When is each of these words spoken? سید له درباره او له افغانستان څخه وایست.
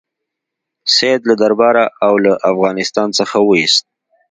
سید 0.93 1.21
له 1.29 1.35
درباره 1.41 1.83
او 2.05 2.13
له 2.25 2.33
افغانستان 2.51 3.07
څخه 3.19 3.37
وایست. 3.49 3.83